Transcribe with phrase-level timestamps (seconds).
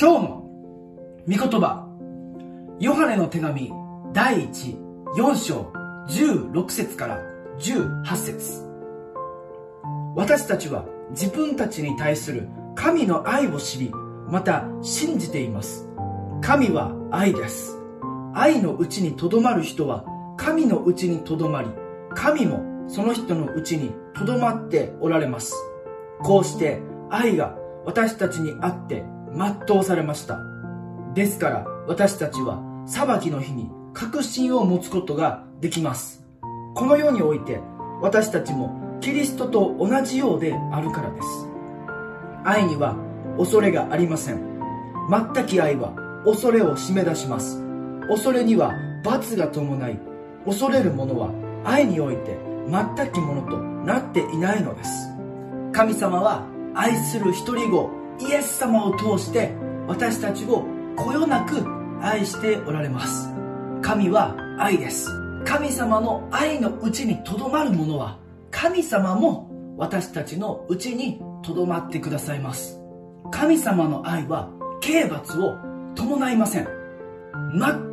[0.00, 0.44] 今日の
[1.26, 1.84] 御言葉
[2.78, 3.72] ヨハネの手紙
[4.12, 5.72] 第14章
[6.08, 7.18] 16節から
[7.58, 8.64] 18節。
[10.14, 13.90] 私たちは自分たちに対する神の愛を知り
[14.28, 15.88] また信じています。
[16.42, 17.76] 神は愛です。
[18.34, 20.04] 愛のうちにとどまる人は
[20.36, 21.70] 神のうちにとどまり
[22.14, 25.56] 神もその人のうちにとどまっておられます。
[26.22, 29.02] こうして愛が私たちにあって
[29.34, 30.38] 全うされました。
[31.14, 36.24] ですから私たちは裁きの日に確信を持つことができます。
[36.74, 37.60] この世において
[38.00, 41.26] 私たちもキリストと同じようであるからです。
[42.44, 42.96] 愛には
[43.36, 44.40] 恐れがありません。
[45.10, 45.92] 全き愛は
[46.24, 47.62] 恐れを締め出します。
[48.08, 48.72] 恐れには
[49.04, 49.98] 罰が伴い
[50.44, 51.30] 恐れる者は
[51.64, 54.90] 愛において全きものとなっていないのです。
[55.72, 57.90] 神様は愛する一人子
[58.20, 59.52] イエス様を通して
[59.86, 60.64] 私たちを
[60.96, 61.64] こよなく
[62.02, 63.28] 愛しておられます。
[63.82, 65.08] 神は愛です。
[65.44, 68.18] 神様の愛のうちにとどまる者は
[68.50, 72.80] 神様も私たちのうちにとどまってくださいます。
[73.30, 75.56] 神様の愛は刑罰を
[75.94, 76.68] 伴いません。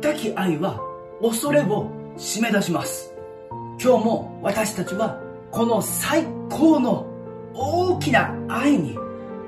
[0.02, 0.80] 全き愛は
[1.22, 3.14] 恐れを締め出します。
[3.82, 7.06] 今日も私たちはこの最高の
[7.54, 8.98] 大きな愛に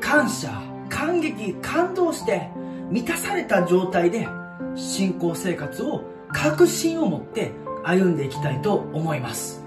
[0.00, 2.48] 感謝感激感動して
[2.90, 4.28] 満たされた状態で
[4.74, 7.52] 信仰生活を確信を持って
[7.84, 9.64] 歩んでいきたいと思います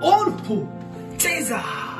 [0.00, 0.66] All for
[1.18, 1.91] Jesus!